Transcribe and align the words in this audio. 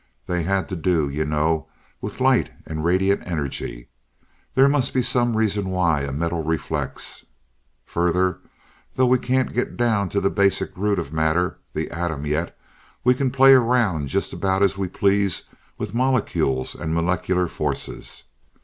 They 0.25 0.41
had 0.41 0.67
to 0.69 0.75
do, 0.75 1.07
you 1.09 1.25
know, 1.25 1.67
with 2.01 2.19
light, 2.19 2.49
and 2.65 2.83
radiant 2.83 3.21
energy. 3.23 3.89
There 4.55 4.67
must 4.67 4.95
be 4.95 5.03
some 5.03 5.37
reason 5.37 5.69
why 5.69 6.01
a 6.01 6.11
metal 6.11 6.41
reflects. 6.43 7.23
Further, 7.85 8.39
though 8.95 9.05
we 9.05 9.19
can't 9.19 9.53
get 9.53 9.77
down 9.77 10.09
to 10.09 10.19
the 10.19 10.31
basic 10.31 10.75
root 10.75 10.97
of 10.97 11.13
matter, 11.13 11.59
the 11.75 11.91
atom, 11.91 12.25
yet, 12.25 12.57
we 13.03 13.13
can 13.13 13.29
play 13.29 13.53
around 13.53 14.07
just 14.07 14.33
about 14.33 14.63
as 14.63 14.75
we 14.75 14.87
please 14.87 15.43
with 15.77 15.93
molecules 15.93 16.73
and 16.73 16.95
molecular 16.95 17.45
forces. 17.45 18.23